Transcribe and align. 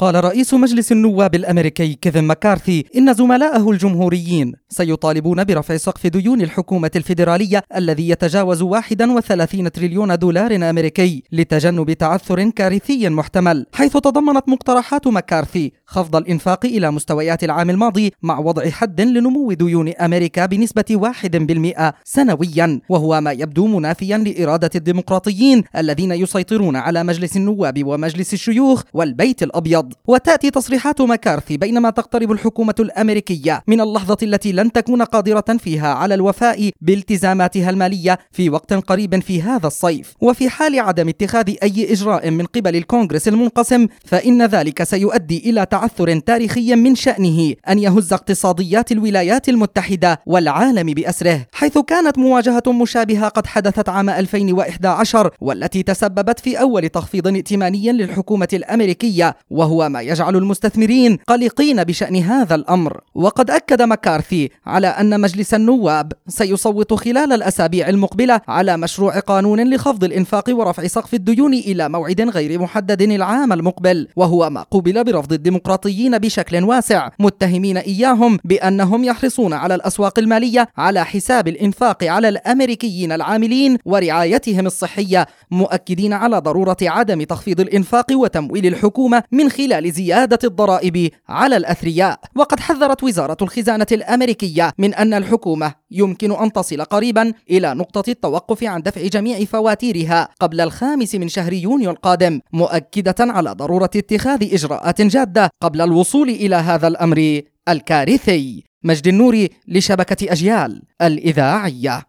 قال 0.00 0.24
رئيس 0.24 0.54
مجلس 0.54 0.92
النواب 0.92 1.34
الأمريكي 1.34 1.94
كيفن 1.94 2.24
مكارثي 2.24 2.84
إن 2.96 3.14
زملائه 3.14 3.70
الجمهوريين 3.70 4.54
سيطالبون 4.70 5.44
برفع 5.44 5.76
سقف 5.76 6.06
ديون 6.06 6.42
الحكومة 6.42 6.90
الفيدرالية 6.96 7.62
الذي 7.76 8.08
يتجاوز 8.08 8.62
31 8.62 9.72
تريليون 9.72 10.18
دولار 10.18 10.70
أمريكي 10.70 11.22
لتجنب 11.32 11.92
تعثر 11.92 12.50
كارثي 12.50 13.08
محتمل 13.08 13.66
حيث 13.72 13.92
تضمنت 13.92 14.48
مقترحات 14.48 15.06
مكارثي 15.06 15.72
خفض 15.86 16.16
الإنفاق 16.16 16.64
إلى 16.64 16.90
مستويات 16.90 17.44
العام 17.44 17.70
الماضي 17.70 18.12
مع 18.22 18.38
وضع 18.38 18.70
حد 18.70 19.00
لنمو 19.00 19.52
ديون 19.52 19.88
أمريكا 19.88 20.46
بنسبة 20.46 21.12
1% 21.78 21.92
سنويا 22.04 22.80
وهو 22.88 23.20
ما 23.20 23.32
يبدو 23.32 23.66
منافيا 23.66 24.18
لإرادة 24.18 24.70
الديمقراطيين 24.74 25.64
الذين 25.76 26.12
يسيطرون 26.12 26.76
على 26.76 27.04
مجلس 27.04 27.36
النواب 27.36 27.84
ومجلس 27.84 28.34
الشيوخ 28.34 28.82
والبيت 28.94 29.42
الأبيض. 29.42 29.92
وتأتي 30.06 30.50
تصريحات 30.50 31.00
مكارثي 31.00 31.56
بينما 31.56 31.90
تقترب 31.90 32.32
الحكومة 32.32 32.74
الأمريكية 32.80 33.62
من 33.66 33.80
اللحظة 33.80 34.16
التي 34.22 34.52
لن 34.60 34.72
تكون 34.72 35.02
قادرة 35.02 35.56
فيها 35.58 35.94
على 35.94 36.14
الوفاء 36.14 36.70
بالتزاماتها 36.80 37.70
المالية 37.70 38.18
في 38.32 38.50
وقت 38.50 38.72
قريب 38.72 39.22
في 39.22 39.42
هذا 39.42 39.66
الصيف. 39.66 40.14
وفي 40.20 40.48
حال 40.48 40.80
عدم 40.80 41.08
اتخاذ 41.08 41.54
أي 41.62 41.92
إجراء 41.92 42.30
من 42.30 42.44
قبل 42.46 42.76
الكونغرس 42.76 43.28
المنقسم 43.28 43.86
فإن 44.04 44.42
ذلك 44.46 44.82
سيؤدي 44.82 45.50
إلى 45.50 45.66
تعثر 45.66 46.18
تاريخي 46.18 46.74
من 46.76 46.94
شأنه 46.94 47.54
أن 47.68 47.78
يهز 47.78 48.12
اقتصاديات 48.12 48.92
الولايات 48.92 49.48
المتحدة 49.48 50.20
والعالم 50.26 50.94
بأسره. 50.94 51.46
حيث 51.52 51.78
كانت 51.78 52.18
مواجهة 52.18 52.62
مشابهة 52.66 53.28
قد 53.28 53.46
حدثت 53.46 53.88
عام 53.88 54.10
2011 54.10 55.30
والتي 55.40 55.82
تسببت 55.82 56.40
في 56.40 56.60
أول 56.60 56.88
تخفيض 56.88 57.26
ائتماني 57.26 57.92
للحكومة 57.92 58.48
الأمريكية 58.52 59.36
وهو 59.50 59.88
ما 59.88 60.00
يجعل 60.00 60.36
المستثمرين 60.36 61.18
قلقين 61.26 61.84
بشأن 61.84 62.16
هذا 62.16 62.54
الأمر. 62.54 63.00
وقد 63.14 63.50
أكد 63.50 63.82
مكارثي 63.82 64.49
على 64.66 64.86
أن 64.86 65.20
مجلس 65.20 65.54
النواب 65.54 66.12
سيصوت 66.28 66.94
خلال 66.94 67.32
الأسابيع 67.32 67.88
المقبلة 67.88 68.40
على 68.48 68.76
مشروع 68.76 69.18
قانون 69.18 69.74
لخفض 69.74 70.04
الإنفاق 70.04 70.44
ورفع 70.48 70.86
سقف 70.86 71.14
الديون 71.14 71.54
إلى 71.54 71.88
موعد 71.88 72.20
غير 72.20 72.60
محدد 72.60 73.02
العام 73.02 73.52
المقبل 73.52 74.08
وهو 74.16 74.50
ما 74.50 74.62
قوبل 74.62 75.04
برفض 75.04 75.32
الديمقراطيين 75.32 76.18
بشكل 76.18 76.64
واسع 76.64 77.08
متهمين 77.18 77.76
إياهم 77.76 78.38
بأنهم 78.44 79.04
يحرصون 79.04 79.52
على 79.52 79.74
الأسواق 79.74 80.18
المالية 80.18 80.68
على 80.76 81.04
حساب 81.04 81.48
الإنفاق 81.48 82.04
على 82.04 82.28
الأمريكيين 82.28 83.12
العاملين 83.12 83.78
ورعايتهم 83.84 84.66
الصحية 84.66 85.26
مؤكدين 85.50 86.12
على 86.12 86.38
ضرورة 86.38 86.76
عدم 86.82 87.22
تخفيض 87.22 87.60
الإنفاق 87.60 88.06
وتمويل 88.12 88.66
الحكومة 88.66 89.22
من 89.32 89.48
خلال 89.48 89.92
زيادة 89.92 90.38
الضرائب 90.44 91.10
على 91.28 91.56
الأثرياء. 91.56 92.20
وقد 92.36 92.60
حذرت 92.60 93.02
وزارة 93.02 93.36
الخزانة 93.42 93.86
الامريكيه 94.42 94.72
من 94.78 94.94
أن 94.94 95.14
الحكومة 95.14 95.74
يمكن 95.90 96.32
أن 96.32 96.52
تصل 96.52 96.84
قريبا 96.84 97.32
إلى 97.50 97.74
نقطة 97.74 98.10
التوقف 98.10 98.64
عن 98.64 98.82
دفع 98.82 99.06
جميع 99.06 99.44
فواتيرها 99.44 100.28
قبل 100.40 100.60
الخامس 100.60 101.14
من 101.14 101.28
شهر 101.28 101.52
يونيو 101.52 101.90
القادم 101.90 102.40
مؤكدة 102.52 103.14
على 103.20 103.52
ضرورة 103.52 103.90
اتخاذ 103.96 104.54
إجراءات 104.54 105.02
جادة 105.02 105.50
قبل 105.62 105.80
الوصول 105.80 106.28
إلى 106.28 106.56
هذا 106.56 106.88
الأمر 106.88 107.40
الكارثي. 107.68 108.64
مجد 108.84 109.08
النوري 109.08 109.48
لشبكة 109.68 110.32
أجيال 110.32 110.82
الإذاعية. 111.02 112.02